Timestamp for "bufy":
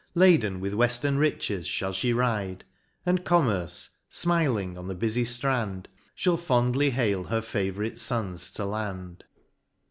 4.95-5.21